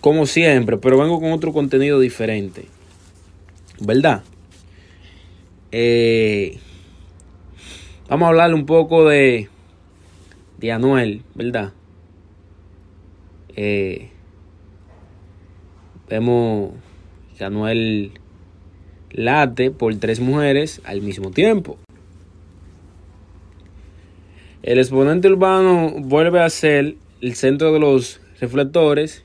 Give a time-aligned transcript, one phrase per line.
[0.00, 2.64] como siempre, pero vengo con otro contenido diferente.
[3.80, 4.22] ¿Verdad?
[5.72, 6.58] Eh,
[8.08, 9.48] vamos a hablar un poco de,
[10.58, 11.72] de Anuel, ¿verdad?
[13.56, 14.10] Eh,
[16.08, 16.72] vemos
[17.36, 18.12] que Anuel
[19.10, 21.78] late por tres mujeres al mismo tiempo.
[24.62, 29.24] El exponente urbano vuelve a ser el centro de los reflectores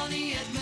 [0.00, 0.61] on the Edmund.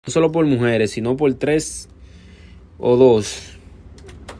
[0.05, 1.87] no solo por mujeres, sino por tres
[2.79, 3.51] o dos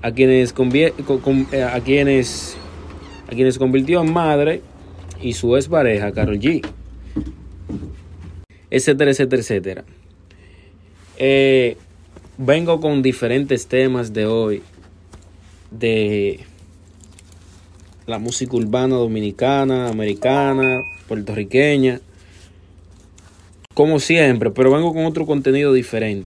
[0.01, 2.57] a quienes, eh, a quienes,
[3.27, 4.61] a quienes convirtió en madre
[5.21, 6.65] y su ex pareja, Carol G.
[8.71, 9.83] Etcétera, etcétera, etcétera.
[11.17, 11.77] Eh,
[12.39, 14.63] vengo con diferentes temas de hoy
[15.69, 16.39] de
[18.07, 22.01] la música urbana dominicana, americana, puertorriqueña
[23.73, 26.25] como siempre, pero vengo con otro contenido diferente.